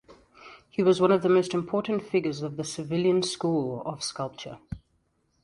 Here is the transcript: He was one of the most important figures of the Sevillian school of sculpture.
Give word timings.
He 0.67 0.81
was 0.81 0.99
one 0.99 1.11
of 1.11 1.21
the 1.21 1.29
most 1.29 1.53
important 1.53 2.01
figures 2.01 2.41
of 2.41 2.57
the 2.57 2.63
Sevillian 2.63 3.23
school 3.23 3.83
of 3.85 4.01
sculpture. 4.03 4.57